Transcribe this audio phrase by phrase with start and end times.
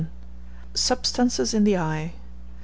[0.73, 2.13] SUBSTANCES IN THE EYE.